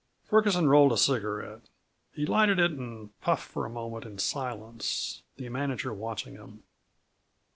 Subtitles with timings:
[0.23, 1.61] Ferguson rolled a cigarette.
[2.11, 6.63] He lighted it and puffed for a moment in silence, the manager watching him.